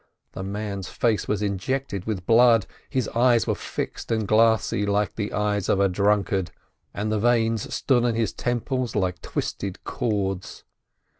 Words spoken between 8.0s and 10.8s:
on his temples like twisted cords.